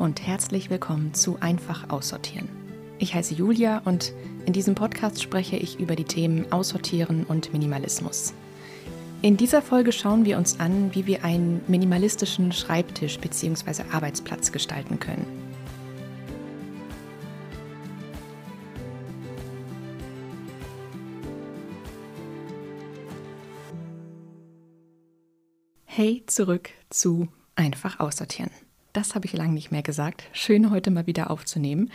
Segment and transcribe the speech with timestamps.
[0.00, 2.48] und herzlich willkommen zu Einfach Aussortieren.
[2.98, 4.14] Ich heiße Julia und
[4.46, 8.32] in diesem Podcast spreche ich über die Themen Aussortieren und Minimalismus.
[9.20, 13.82] In dieser Folge schauen wir uns an, wie wir einen minimalistischen Schreibtisch bzw.
[13.92, 15.26] Arbeitsplatz gestalten können.
[25.84, 28.50] Hey, zurück zu Einfach Aussortieren.
[28.92, 30.24] Das habe ich lange nicht mehr gesagt.
[30.32, 31.90] Schön heute mal wieder aufzunehmen.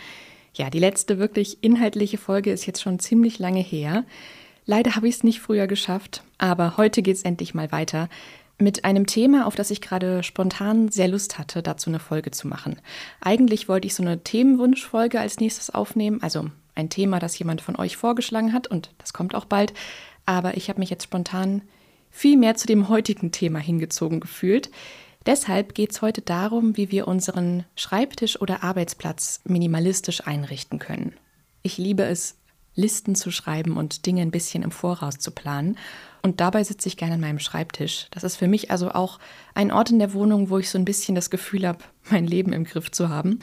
[0.54, 4.04] Ja, die letzte wirklich inhaltliche Folge ist jetzt schon ziemlich lange her.
[4.64, 8.08] Leider habe ich es nicht früher geschafft, aber heute geht es endlich mal weiter
[8.58, 12.48] mit einem Thema, auf das ich gerade spontan sehr Lust hatte, dazu eine Folge zu
[12.48, 12.80] machen.
[13.20, 17.76] Eigentlich wollte ich so eine Themenwunschfolge als nächstes aufnehmen, also ein Thema, das jemand von
[17.76, 19.74] euch vorgeschlagen hat und das kommt auch bald.
[20.24, 21.60] Aber ich habe mich jetzt spontan
[22.10, 24.70] viel mehr zu dem heutigen Thema hingezogen gefühlt.
[25.26, 31.14] Deshalb geht es heute darum, wie wir unseren Schreibtisch oder Arbeitsplatz minimalistisch einrichten können.
[31.62, 32.36] Ich liebe es,
[32.76, 35.78] Listen zu schreiben und Dinge ein bisschen im Voraus zu planen.
[36.22, 38.06] Und dabei sitze ich gerne an meinem Schreibtisch.
[38.10, 39.18] Das ist für mich also auch
[39.54, 41.78] ein Ort in der Wohnung, wo ich so ein bisschen das Gefühl habe,
[42.10, 43.40] mein Leben im Griff zu haben.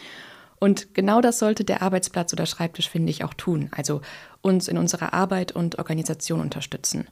[0.59, 3.69] Und genau das sollte der Arbeitsplatz oder Schreibtisch, finde ich, auch tun.
[3.71, 4.01] Also
[4.41, 7.07] uns in unserer Arbeit und Organisation unterstützen.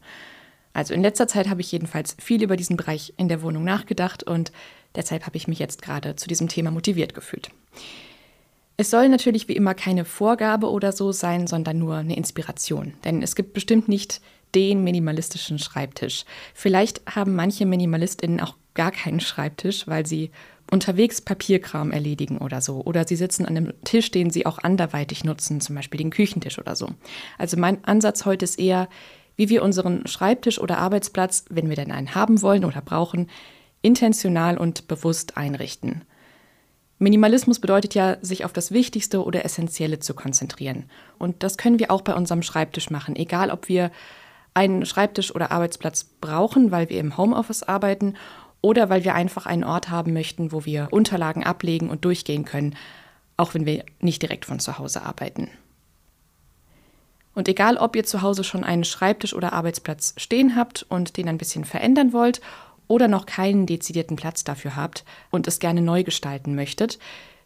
[0.74, 4.24] Also in letzter Zeit habe ich jedenfalls viel über diesen Bereich in der Wohnung nachgedacht
[4.24, 4.52] und
[4.96, 7.52] deshalb habe ich mich jetzt gerade zu diesem Thema motiviert gefühlt.
[8.78, 12.94] Es soll natürlich wie immer keine Vorgabe oder so sein, sondern nur eine Inspiration.
[13.04, 14.22] Denn es gibt bestimmt nicht
[14.56, 16.26] den minimalistischen Schreibtisch.
[16.54, 20.32] Vielleicht haben manche Minimalistinnen auch gar keinen Schreibtisch, weil sie
[20.72, 22.82] unterwegs Papierkram erledigen oder so.
[22.82, 26.58] Oder sie sitzen an einem Tisch, den sie auch anderweitig nutzen, zum Beispiel den Küchentisch
[26.58, 26.90] oder so.
[27.38, 28.88] Also mein Ansatz heute ist eher,
[29.42, 33.28] wie wir unseren Schreibtisch oder Arbeitsplatz, wenn wir denn einen haben wollen oder brauchen,
[33.82, 36.04] intentional und bewusst einrichten.
[37.00, 40.84] Minimalismus bedeutet ja, sich auf das Wichtigste oder Essentielle zu konzentrieren.
[41.18, 43.90] Und das können wir auch bei unserem Schreibtisch machen, egal ob wir
[44.54, 48.18] einen Schreibtisch oder Arbeitsplatz brauchen, weil wir im Homeoffice arbeiten
[48.62, 52.76] oder weil wir einfach einen Ort haben möchten, wo wir Unterlagen ablegen und durchgehen können,
[53.38, 55.50] auch wenn wir nicht direkt von zu Hause arbeiten.
[57.34, 61.30] Und egal, ob ihr zu Hause schon einen Schreibtisch oder Arbeitsplatz stehen habt und den
[61.30, 62.42] ein bisschen verändern wollt
[62.88, 67.00] oder noch keinen dezidierten Platz dafür habt und es gerne neu gestalten möchtet,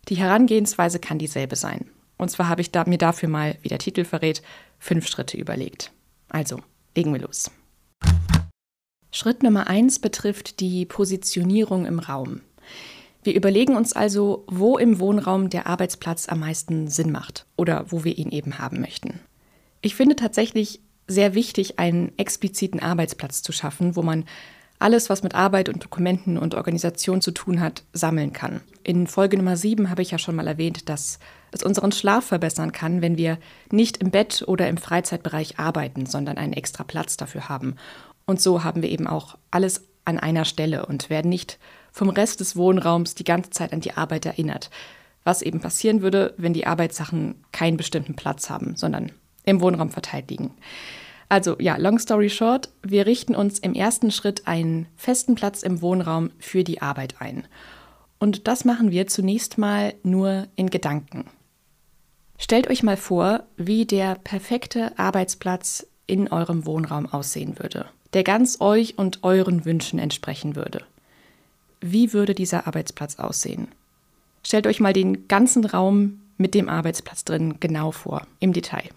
[0.09, 1.89] die Herangehensweise kann dieselbe sein.
[2.17, 4.41] Und zwar habe ich da, mir dafür mal, wie der Titel verrät,
[4.79, 5.91] fünf Schritte überlegt.
[6.29, 6.59] Also,
[6.95, 7.51] legen wir los.
[9.11, 12.41] Schritt Nummer eins betrifft die Positionierung im Raum.
[13.23, 18.03] Wir überlegen uns also, wo im Wohnraum der Arbeitsplatz am meisten Sinn macht oder wo
[18.03, 19.19] wir ihn eben haben möchten.
[19.85, 24.25] Ich finde tatsächlich sehr wichtig, einen expliziten Arbeitsplatz zu schaffen, wo man
[24.79, 28.61] alles, was mit Arbeit und Dokumenten und Organisation zu tun hat, sammeln kann.
[28.81, 31.19] In Folge Nummer 7 habe ich ja schon mal erwähnt, dass
[31.51, 33.37] es unseren Schlaf verbessern kann, wenn wir
[33.71, 37.75] nicht im Bett oder im Freizeitbereich arbeiten, sondern einen extra Platz dafür haben.
[38.25, 41.59] Und so haben wir eben auch alles an einer Stelle und werden nicht
[41.91, 44.71] vom Rest des Wohnraums die ganze Zeit an die Arbeit erinnert.
[45.23, 49.11] Was eben passieren würde, wenn die Arbeitssachen keinen bestimmten Platz haben, sondern
[49.45, 50.51] im Wohnraum verteilt liegen.
[51.29, 55.81] Also ja, long story short, wir richten uns im ersten Schritt einen festen Platz im
[55.81, 57.47] Wohnraum für die Arbeit ein.
[58.19, 61.25] Und das machen wir zunächst mal nur in Gedanken.
[62.37, 68.61] Stellt euch mal vor, wie der perfekte Arbeitsplatz in eurem Wohnraum aussehen würde, der ganz
[68.61, 70.83] euch und euren Wünschen entsprechen würde.
[71.81, 73.67] Wie würde dieser Arbeitsplatz aussehen?
[74.43, 78.89] Stellt euch mal den ganzen Raum mit dem Arbeitsplatz drin genau vor, im Detail.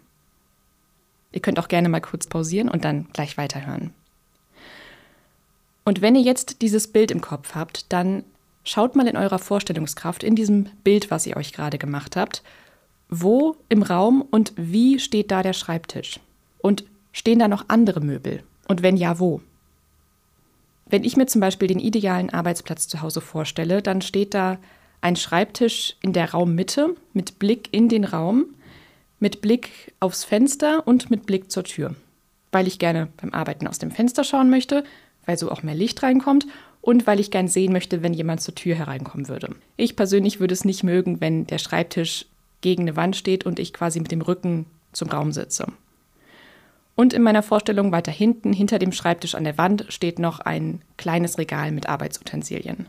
[1.32, 3.92] Ihr könnt auch gerne mal kurz pausieren und dann gleich weiterhören.
[5.84, 8.24] Und wenn ihr jetzt dieses Bild im Kopf habt, dann
[8.64, 12.42] schaut mal in eurer Vorstellungskraft, in diesem Bild, was ihr euch gerade gemacht habt,
[13.08, 16.20] wo im Raum und wie steht da der Schreibtisch?
[16.58, 18.42] Und stehen da noch andere Möbel?
[18.66, 19.40] Und wenn ja, wo?
[20.86, 24.58] Wenn ich mir zum Beispiel den idealen Arbeitsplatz zu Hause vorstelle, dann steht da
[25.00, 28.46] ein Schreibtisch in der Raummitte mit Blick in den Raum
[29.20, 31.94] mit Blick aufs Fenster und mit Blick zur Tür.
[32.53, 34.85] Weil ich gerne beim Arbeiten aus dem Fenster schauen möchte,
[35.26, 36.47] weil so auch mehr Licht reinkommt
[36.81, 39.55] und weil ich gern sehen möchte, wenn jemand zur Tür hereinkommen würde.
[39.76, 42.26] Ich persönlich würde es nicht mögen, wenn der Schreibtisch
[42.61, 45.67] gegen eine Wand steht und ich quasi mit dem Rücken zum Raum sitze.
[46.94, 50.82] Und in meiner Vorstellung weiter hinten, hinter dem Schreibtisch an der Wand, steht noch ein
[50.97, 52.88] kleines Regal mit Arbeitsutensilien.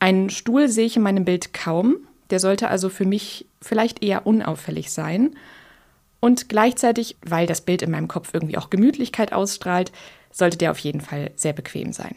[0.00, 1.96] Einen Stuhl sehe ich in meinem Bild kaum,
[2.30, 5.34] der sollte also für mich vielleicht eher unauffällig sein.
[6.20, 9.92] Und gleichzeitig, weil das Bild in meinem Kopf irgendwie auch Gemütlichkeit ausstrahlt,
[10.32, 12.16] sollte der auf jeden Fall sehr bequem sein.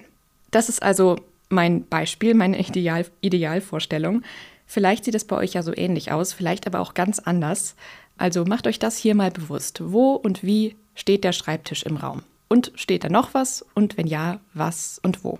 [0.49, 1.17] Das ist also
[1.49, 4.23] mein Beispiel, meine Ideal Idealvorstellung.
[4.65, 7.75] Vielleicht sieht es bei euch ja so ähnlich aus, vielleicht aber auch ganz anders.
[8.17, 9.81] Also macht euch das hier mal bewusst.
[9.83, 12.23] Wo und wie steht der Schreibtisch im Raum?
[12.47, 13.65] Und steht da noch was?
[13.75, 15.39] Und wenn ja, was und wo?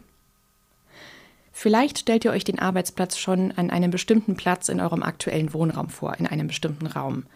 [1.61, 5.89] Vielleicht stellt ihr euch den Arbeitsplatz schon an einem bestimmten Platz in eurem aktuellen Wohnraum
[5.89, 7.27] vor, in einem bestimmten Raum.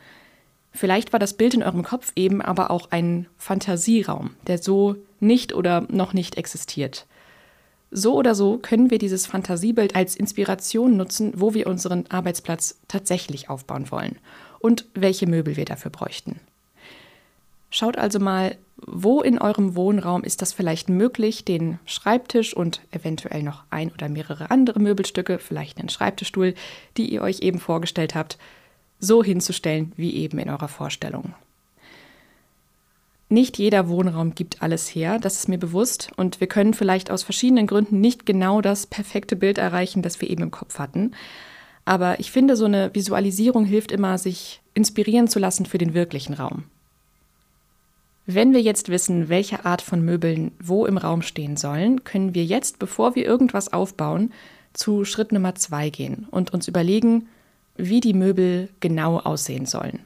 [0.71, 5.53] Vielleicht war das Bild in eurem Kopf eben aber auch ein Fantasieraum, der so nicht
[5.53, 7.05] oder noch nicht existiert.
[7.91, 13.51] So oder so können wir dieses Fantasiebild als Inspiration nutzen, wo wir unseren Arbeitsplatz tatsächlich
[13.51, 14.17] aufbauen wollen
[14.57, 16.39] und welche Möbel wir dafür bräuchten.
[17.69, 23.43] Schaut also mal, wo in eurem Wohnraum ist das vielleicht möglich, den Schreibtisch und eventuell
[23.43, 26.53] noch ein oder mehrere andere Möbelstücke, vielleicht einen Schreibtischstuhl,
[26.97, 28.37] die ihr euch eben vorgestellt habt,
[28.99, 31.33] so hinzustellen wie eben in eurer Vorstellung.
[33.27, 37.23] Nicht jeder Wohnraum gibt alles her, das ist mir bewusst, und wir können vielleicht aus
[37.23, 41.11] verschiedenen Gründen nicht genau das perfekte Bild erreichen, das wir eben im Kopf hatten.
[41.85, 46.35] Aber ich finde, so eine Visualisierung hilft immer, sich inspirieren zu lassen für den wirklichen
[46.35, 46.65] Raum.
[48.27, 52.43] Wenn wir jetzt wissen, welche Art von Möbeln wo im Raum stehen sollen, können wir
[52.43, 54.33] jetzt, bevor wir irgendwas aufbauen,
[54.73, 57.27] zu Schritt Nummer zwei gehen und uns überlegen,
[57.77, 59.99] wie die Möbel genau aussehen sollen.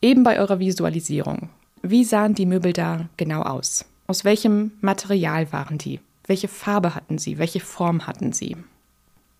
[0.00, 1.50] Eben bei eurer Visualisierung.
[1.82, 3.84] Wie sahen die Möbel da genau aus?
[4.06, 6.00] Aus welchem Material waren die?
[6.26, 7.38] Welche Farbe hatten sie?
[7.38, 8.56] Welche Form hatten sie?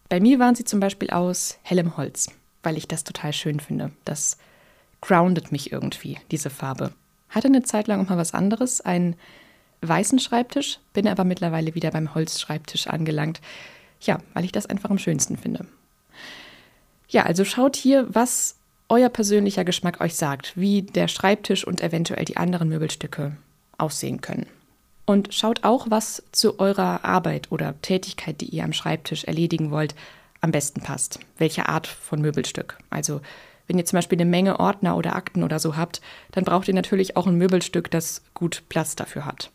[0.08, 2.28] Bei mir waren sie zum Beispiel aus hellem Holz,
[2.62, 3.92] weil ich das total schön finde.
[4.04, 4.36] Das
[5.00, 6.92] groundet mich irgendwie, diese Farbe.
[7.28, 9.16] Hatte eine Zeit lang auch mal was anderes, einen
[9.82, 13.40] weißen Schreibtisch, bin aber mittlerweile wieder beim Holzschreibtisch angelangt.
[14.00, 15.66] Ja, weil ich das einfach am schönsten finde.
[17.08, 18.56] Ja, also schaut hier, was
[18.88, 23.36] euer persönlicher Geschmack euch sagt, wie der Schreibtisch und eventuell die anderen Möbelstücke
[23.76, 24.46] aussehen können.
[25.04, 29.94] Und schaut auch, was zu eurer Arbeit oder Tätigkeit, die ihr am Schreibtisch erledigen wollt,
[30.40, 31.18] am besten passt.
[31.38, 32.78] Welche Art von Möbelstück.
[32.90, 33.20] Also
[33.68, 36.00] wenn ihr zum Beispiel eine Menge Ordner oder Akten oder so habt,
[36.32, 39.52] dann braucht ihr natürlich auch ein Möbelstück, das gut Platz dafür hat.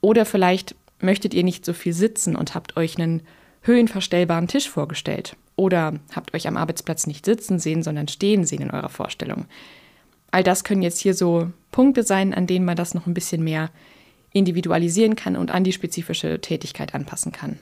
[0.00, 3.22] Oder vielleicht möchtet ihr nicht so viel sitzen und habt euch einen
[3.62, 5.36] höhenverstellbaren Tisch vorgestellt.
[5.54, 9.46] Oder habt euch am Arbeitsplatz nicht sitzen sehen, sondern stehen sehen in eurer Vorstellung.
[10.30, 13.44] All das können jetzt hier so Punkte sein, an denen man das noch ein bisschen
[13.44, 13.70] mehr
[14.32, 17.58] individualisieren kann und an die spezifische Tätigkeit anpassen kann.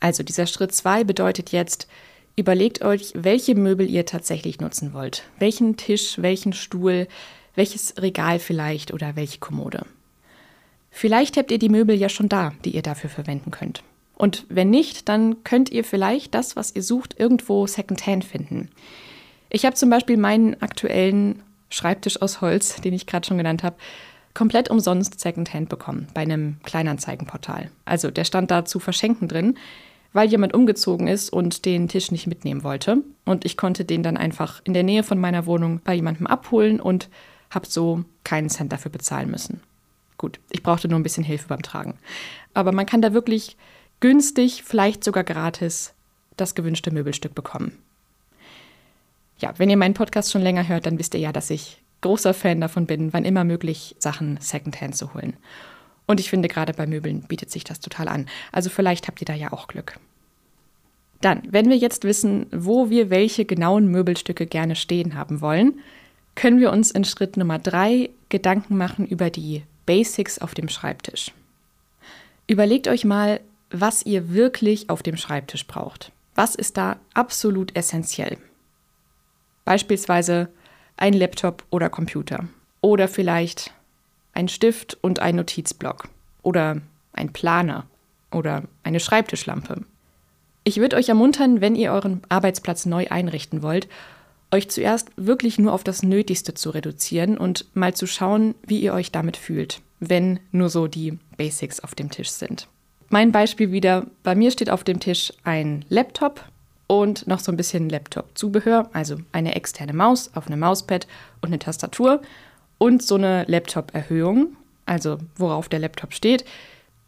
[0.00, 1.88] Also dieser Schritt 2 bedeutet jetzt,
[2.36, 5.24] Überlegt euch, welche Möbel ihr tatsächlich nutzen wollt.
[5.38, 7.06] Welchen Tisch, welchen Stuhl,
[7.54, 9.84] welches Regal vielleicht oder welche Kommode.
[10.90, 13.82] Vielleicht habt ihr die Möbel ja schon da, die ihr dafür verwenden könnt.
[14.16, 18.70] Und wenn nicht, dann könnt ihr vielleicht das, was ihr sucht, irgendwo secondhand finden.
[19.48, 23.76] Ich habe zum Beispiel meinen aktuellen Schreibtisch aus Holz, den ich gerade schon genannt habe,
[24.34, 27.70] komplett umsonst secondhand bekommen bei einem Kleinanzeigenportal.
[27.84, 29.56] Also der stand da zu verschenken drin
[30.12, 32.98] weil jemand umgezogen ist und den Tisch nicht mitnehmen wollte.
[33.24, 36.80] Und ich konnte den dann einfach in der Nähe von meiner Wohnung bei jemandem abholen
[36.80, 37.08] und
[37.50, 39.60] habe so keinen Cent dafür bezahlen müssen.
[40.18, 41.98] Gut, ich brauchte nur ein bisschen Hilfe beim Tragen.
[42.54, 43.56] Aber man kann da wirklich
[44.00, 45.94] günstig, vielleicht sogar gratis,
[46.36, 47.78] das gewünschte Möbelstück bekommen.
[49.38, 52.34] Ja, wenn ihr meinen Podcast schon länger hört, dann wisst ihr ja, dass ich großer
[52.34, 55.36] Fan davon bin, wann immer möglich, Sachen Secondhand zu holen.
[56.10, 58.26] Und ich finde, gerade bei Möbeln bietet sich das total an.
[58.50, 60.00] Also vielleicht habt ihr da ja auch Glück.
[61.20, 65.78] Dann, wenn wir jetzt wissen, wo wir welche genauen Möbelstücke gerne stehen haben wollen,
[66.34, 71.30] können wir uns in Schritt Nummer drei Gedanken machen über die Basics auf dem Schreibtisch.
[72.48, 73.38] Überlegt euch mal,
[73.70, 76.10] was ihr wirklich auf dem Schreibtisch braucht.
[76.34, 78.36] Was ist da absolut essentiell?
[79.64, 80.48] Beispielsweise
[80.96, 82.48] ein Laptop oder Computer.
[82.80, 83.72] Oder vielleicht
[84.40, 86.08] ein Stift und ein Notizblock
[86.42, 86.80] oder
[87.12, 87.86] ein Planer
[88.32, 89.84] oder eine Schreibtischlampe.
[90.64, 93.88] Ich würde euch ermuntern, wenn ihr euren Arbeitsplatz neu einrichten wollt,
[94.50, 98.94] euch zuerst wirklich nur auf das Nötigste zu reduzieren und mal zu schauen, wie ihr
[98.94, 102.66] euch damit fühlt, wenn nur so die Basics auf dem Tisch sind.
[103.10, 106.44] Mein Beispiel wieder, bei mir steht auf dem Tisch ein Laptop
[106.86, 111.06] und noch so ein bisschen Laptop-Zubehör, also eine externe Maus auf einem Mauspad
[111.42, 112.22] und eine Tastatur
[112.80, 114.56] und so eine Laptop-Erhöhung,
[114.86, 116.46] also worauf der Laptop steht.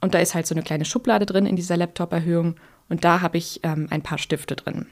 [0.02, 2.56] Und da ist halt so eine kleine Schublade drin in dieser Laptop-Erhöhung
[2.90, 4.86] und da habe ich ähm, ein paar Stifte drin.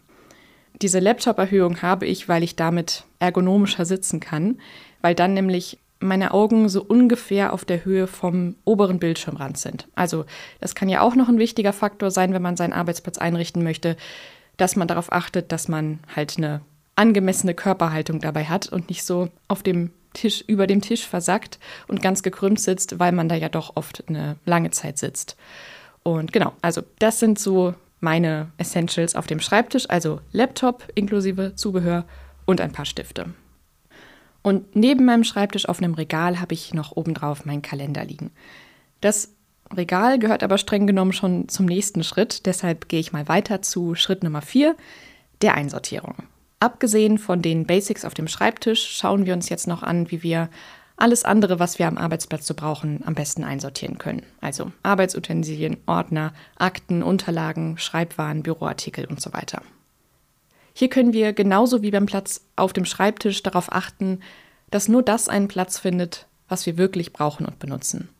[0.81, 4.59] Diese Laptop-Erhöhung habe ich, weil ich damit ergonomischer sitzen kann,
[5.03, 9.87] weil dann nämlich meine Augen so ungefähr auf der Höhe vom oberen Bildschirmrand sind.
[9.95, 10.25] Also
[10.61, 13.99] das kann ja auch noch ein wichtiger Faktor sein, wenn man seinen Arbeitsplatz einrichten möchte,
[14.57, 16.63] dass man darauf achtet, dass man halt eine
[16.97, 22.03] angemessene Körperhaltung dabei hat und nicht so auf dem Tisch über dem Tisch versackt und
[22.03, 25.37] ganz gekrümmt sitzt, weil man da ja doch oft eine lange Zeit sitzt.
[26.03, 32.05] Und genau, also das sind so meine Essentials auf dem Schreibtisch, also Laptop inklusive Zubehör
[32.47, 33.27] und ein paar Stifte.
[34.43, 38.31] Und neben meinem Schreibtisch auf einem Regal habe ich noch obendrauf meinen Kalender liegen.
[39.03, 39.35] Das
[39.73, 43.95] Regal gehört aber streng genommen schon zum nächsten Schritt, deshalb gehe ich mal weiter zu
[43.95, 44.75] Schritt Nummer 4,
[45.43, 46.15] der Einsortierung.
[46.61, 50.51] Abgesehen von den Basics auf dem Schreibtisch schauen wir uns jetzt noch an, wie wir
[50.99, 54.23] alles andere, was wir am Arbeitsplatz so brauchen, am besten einsortieren können.
[54.43, 59.63] Also Arbeitsutensilien, Ordner, Akten, Unterlagen, Schreibwaren, Büroartikel und so weiter.
[60.75, 64.21] Hier können wir genauso wie beim Platz auf dem Schreibtisch darauf achten,
[64.71, 68.11] dass nur das einen Platz findet, was wir wirklich brauchen und benutzen.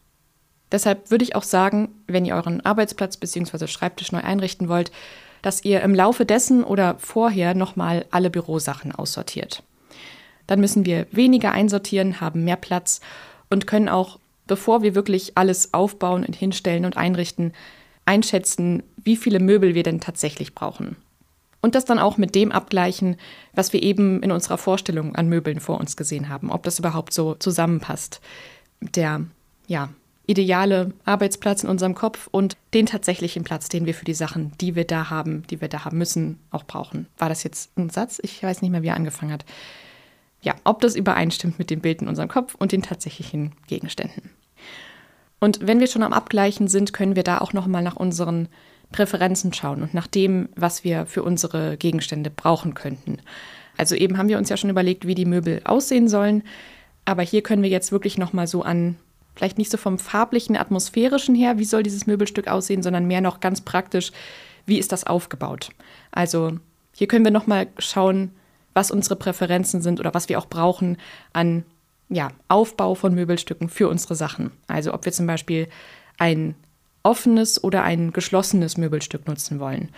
[0.73, 3.67] Deshalb würde ich auch sagen, wenn ihr euren Arbeitsplatz bzw.
[3.67, 4.91] Schreibtisch neu einrichten wollt,
[5.43, 9.63] dass ihr im Laufe dessen oder vorher nochmal alle Bürosachen aussortiert.
[10.47, 13.01] Dann müssen wir weniger einsortieren, haben mehr Platz
[13.51, 17.53] und können auch, bevor wir wirklich alles aufbauen und hinstellen und einrichten,
[18.05, 20.97] einschätzen, wie viele Möbel wir denn tatsächlich brauchen.
[21.63, 23.17] Und das dann auch mit dem abgleichen,
[23.53, 27.13] was wir eben in unserer Vorstellung an Möbeln vor uns gesehen haben, ob das überhaupt
[27.13, 28.21] so zusammenpasst.
[28.81, 29.27] Der
[29.67, 29.91] ja,
[30.31, 34.77] ideale Arbeitsplatz in unserem Kopf und den tatsächlichen Platz, den wir für die Sachen, die
[34.77, 37.07] wir da haben, die wir da haben müssen, auch brauchen.
[37.19, 38.21] War das jetzt ein Satz?
[38.23, 39.45] Ich weiß nicht mehr, wie er angefangen hat.
[40.43, 44.31] Ja, ob das übereinstimmt mit dem Bild in unserem Kopf und den tatsächlichen Gegenständen.
[45.41, 48.49] Und wenn wir schon am Abgleichen sind, können wir da auch noch mal nach unseren
[48.93, 53.19] Präferenzen schauen und nach dem, was wir für unsere Gegenstände brauchen könnten.
[53.77, 56.43] Also eben haben wir uns ja schon überlegt, wie die Möbel aussehen sollen,
[57.05, 58.97] aber hier können wir jetzt wirklich noch mal so an
[59.35, 63.41] vielleicht nicht so vom farblichen, atmosphärischen her, wie soll dieses Möbelstück aussehen, sondern mehr noch
[63.41, 64.13] ganz praktisch,
[64.67, 65.71] wie ist das aufgebaut.
[66.13, 66.59] Also
[66.93, 68.33] hier können wir nochmal schauen,
[68.75, 70.97] was unsere Präferenzen sind oder was wir auch brauchen
[71.33, 71.65] an
[72.09, 74.51] ja, Aufbau von Möbelstücken für unsere Sachen.
[74.67, 75.69] Also ob wir zum Beispiel
[76.19, 76.55] ein
[77.03, 79.91] offenes oder ein geschlossenes Möbelstück nutzen wollen.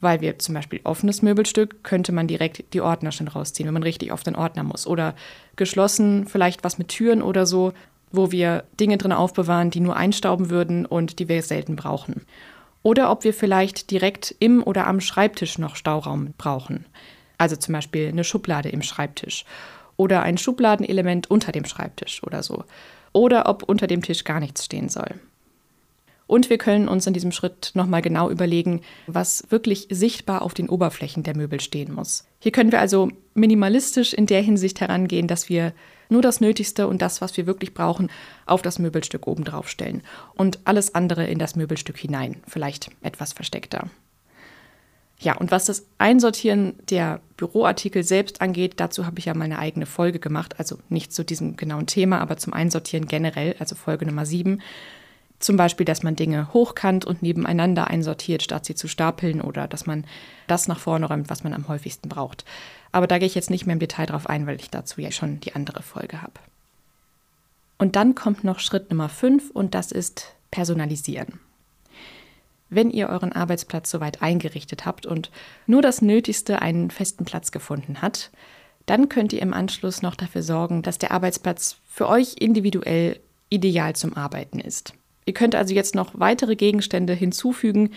[0.00, 3.82] Weil wir zum Beispiel offenes Möbelstück könnte man direkt die Ordner schon rausziehen, wenn man
[3.82, 4.86] richtig auf den Ordner muss.
[4.86, 5.14] Oder
[5.56, 7.72] geschlossen, vielleicht was mit Türen oder so,
[8.12, 12.22] wo wir Dinge drin aufbewahren, die nur einstauben würden und die wir selten brauchen.
[12.82, 16.86] Oder ob wir vielleicht direkt im oder am Schreibtisch noch Stauraum brauchen.
[17.36, 19.44] Also zum Beispiel eine Schublade im Schreibtisch
[19.96, 22.64] oder ein Schubladenelement unter dem Schreibtisch oder so.
[23.12, 25.14] Oder ob unter dem Tisch gar nichts stehen soll.
[26.28, 30.68] Und wir können uns in diesem Schritt nochmal genau überlegen, was wirklich sichtbar auf den
[30.68, 32.26] Oberflächen der Möbel stehen muss.
[32.38, 35.72] Hier können wir also minimalistisch in der Hinsicht herangehen, dass wir
[36.08, 38.10] nur das Nötigste und das, was wir wirklich brauchen,
[38.46, 40.02] auf das Möbelstück oben drauf stellen
[40.34, 43.88] und alles andere in das Möbelstück hinein, vielleicht etwas versteckter.
[45.20, 49.58] Ja, und was das Einsortieren der Büroartikel selbst angeht, dazu habe ich ja mal eine
[49.58, 54.06] eigene Folge gemacht, also nicht zu diesem genauen Thema, aber zum Einsortieren generell, also Folge
[54.06, 54.62] Nummer 7.
[55.40, 59.86] Zum Beispiel, dass man Dinge hochkant und nebeneinander einsortiert, statt sie zu stapeln oder dass
[59.86, 60.04] man
[60.46, 62.44] das nach vorne räumt, was man am häufigsten braucht.
[62.92, 65.10] Aber da gehe ich jetzt nicht mehr im Detail drauf ein, weil ich dazu ja
[65.10, 66.34] schon die andere Folge habe.
[67.78, 71.40] Und dann kommt noch Schritt Nummer 5 und das ist Personalisieren.
[72.70, 75.30] Wenn ihr euren Arbeitsplatz soweit eingerichtet habt und
[75.66, 78.30] nur das Nötigste einen festen Platz gefunden hat,
[78.86, 83.94] dann könnt ihr im Anschluss noch dafür sorgen, dass der Arbeitsplatz für euch individuell ideal
[83.94, 84.94] zum Arbeiten ist.
[85.24, 87.90] Ihr könnt also jetzt noch weitere Gegenstände hinzufügen,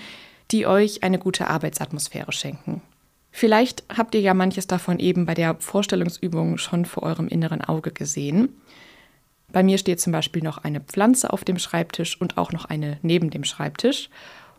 [0.51, 2.81] die euch eine gute Arbeitsatmosphäre schenken.
[3.31, 7.91] Vielleicht habt ihr ja manches davon eben bei der Vorstellungsübung schon vor eurem inneren Auge
[7.91, 8.50] gesehen.
[9.51, 13.00] Bei mir steht zum Beispiel noch eine Pflanze auf dem Schreibtisch und auch noch eine
[13.01, 14.09] neben dem Schreibtisch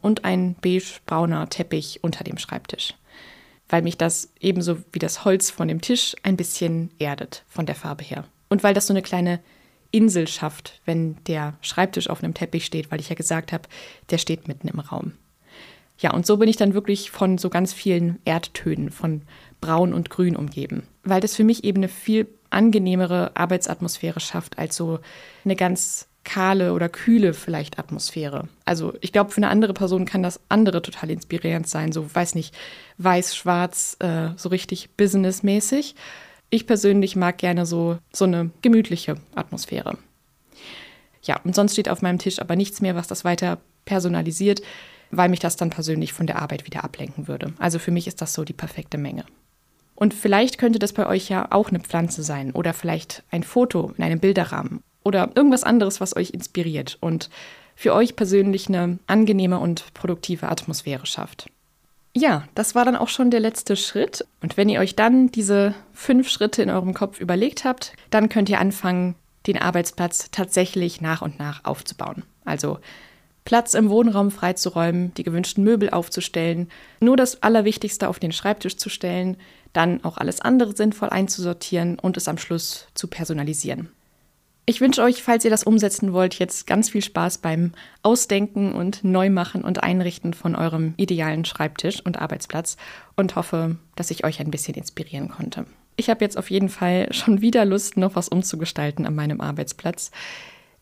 [0.00, 2.94] und ein beige-brauner Teppich unter dem Schreibtisch,
[3.68, 7.74] weil mich das ebenso wie das Holz von dem Tisch ein bisschen erdet von der
[7.74, 8.24] Farbe her.
[8.48, 9.40] Und weil das so eine kleine
[9.92, 13.68] Insel schafft, wenn der Schreibtisch auf einem Teppich steht, weil ich ja gesagt habe,
[14.10, 15.12] der steht mitten im Raum.
[15.98, 19.22] Ja, und so bin ich dann wirklich von so ganz vielen Erdtönen, von
[19.60, 24.76] Braun und Grün umgeben, weil das für mich eben eine viel angenehmere Arbeitsatmosphäre schafft als
[24.76, 24.98] so
[25.44, 28.48] eine ganz kahle oder kühle vielleicht Atmosphäre.
[28.64, 32.34] Also ich glaube, für eine andere Person kann das andere total inspirierend sein, so weiß
[32.34, 32.54] nicht,
[32.98, 35.94] weiß, schwarz, äh, so richtig businessmäßig.
[36.50, 39.98] Ich persönlich mag gerne so, so eine gemütliche Atmosphäre.
[41.22, 44.62] Ja, und sonst steht auf meinem Tisch aber nichts mehr, was das weiter personalisiert,
[45.12, 47.52] weil mich das dann persönlich von der Arbeit wieder ablenken würde.
[47.58, 49.24] Also für mich ist das so die perfekte Menge.
[49.94, 53.92] Und vielleicht könnte das bei euch ja auch eine Pflanze sein oder vielleicht ein Foto
[53.96, 57.30] in einem Bilderrahmen oder irgendwas anderes, was euch inspiriert und
[57.76, 61.46] für euch persönlich eine angenehme und produktive Atmosphäre schafft.
[62.14, 64.26] Ja, das war dann auch schon der letzte Schritt.
[64.42, 68.50] Und wenn ihr euch dann diese fünf Schritte in eurem Kopf überlegt habt, dann könnt
[68.50, 69.14] ihr anfangen,
[69.46, 72.22] den Arbeitsplatz tatsächlich nach und nach aufzubauen.
[72.44, 72.78] Also
[73.44, 76.68] Platz im Wohnraum freizuräumen, die gewünschten Möbel aufzustellen,
[77.00, 79.36] nur das Allerwichtigste auf den Schreibtisch zu stellen,
[79.72, 83.90] dann auch alles andere sinnvoll einzusortieren und es am Schluss zu personalisieren.
[84.64, 87.72] Ich wünsche euch, falls ihr das umsetzen wollt, jetzt ganz viel Spaß beim
[88.04, 92.76] Ausdenken und Neumachen und Einrichten von eurem idealen Schreibtisch und Arbeitsplatz
[93.16, 95.66] und hoffe, dass ich euch ein bisschen inspirieren konnte.
[95.96, 100.12] Ich habe jetzt auf jeden Fall schon wieder Lust, noch was umzugestalten an meinem Arbeitsplatz.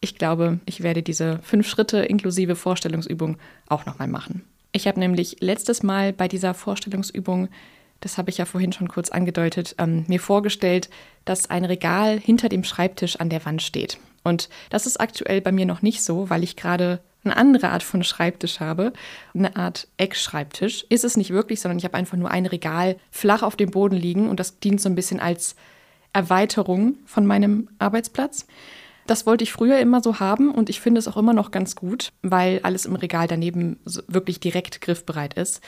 [0.01, 3.37] Ich glaube, ich werde diese fünf Schritte inklusive Vorstellungsübung
[3.69, 4.45] auch nochmal machen.
[4.73, 7.49] Ich habe nämlich letztes Mal bei dieser Vorstellungsübung,
[8.01, 10.89] das habe ich ja vorhin schon kurz angedeutet, ähm, mir vorgestellt,
[11.25, 13.99] dass ein Regal hinter dem Schreibtisch an der Wand steht.
[14.23, 17.83] Und das ist aktuell bei mir noch nicht so, weil ich gerade eine andere Art
[17.83, 18.93] von Schreibtisch habe,
[19.35, 20.87] eine Art Eckschreibtisch.
[20.89, 23.97] Ist es nicht wirklich, sondern ich habe einfach nur ein Regal flach auf dem Boden
[23.97, 25.57] liegen und das dient so ein bisschen als
[26.13, 28.47] Erweiterung von meinem Arbeitsplatz.
[29.11, 31.75] Das wollte ich früher immer so haben und ich finde es auch immer noch ganz
[31.75, 35.61] gut, weil alles im Regal daneben wirklich direkt griffbereit ist.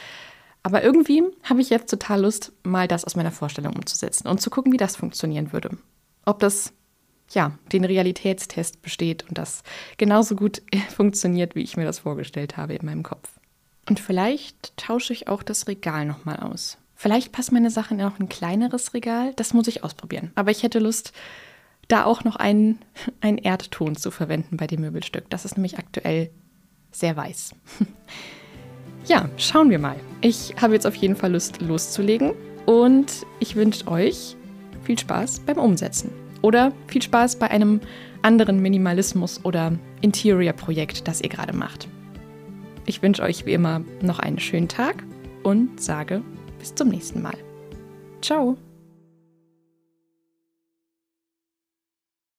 [0.62, 4.48] Aber irgendwie habe ich jetzt total Lust, mal das aus meiner Vorstellung umzusetzen und zu
[4.48, 5.76] gucken, wie das funktionieren würde.
[6.24, 6.72] Ob das
[7.30, 9.64] ja den Realitätstest besteht und das
[9.96, 10.62] genauso gut
[10.94, 13.28] funktioniert, wie ich mir das vorgestellt habe in meinem Kopf.
[13.88, 16.78] Und vielleicht tausche ich auch das Regal nochmal aus.
[16.94, 19.32] Vielleicht passt meine Sache in auch ein kleineres Regal.
[19.34, 20.30] Das muss ich ausprobieren.
[20.36, 21.12] Aber ich hätte Lust,
[21.88, 22.78] da auch noch einen,
[23.20, 25.28] einen Erdton zu verwenden bei dem Möbelstück.
[25.30, 26.30] Das ist nämlich aktuell
[26.90, 27.54] sehr weiß.
[29.06, 29.96] ja, schauen wir mal.
[30.20, 32.32] Ich habe jetzt auf jeden Fall Lust loszulegen
[32.66, 34.36] und ich wünsche euch
[34.82, 36.10] viel Spaß beim Umsetzen.
[36.42, 37.80] Oder viel Spaß bei einem
[38.22, 41.88] anderen Minimalismus- oder Interior-Projekt, das ihr gerade macht.
[42.84, 45.04] Ich wünsche euch wie immer noch einen schönen Tag
[45.44, 46.22] und sage
[46.58, 47.36] bis zum nächsten Mal.
[48.20, 48.56] Ciao!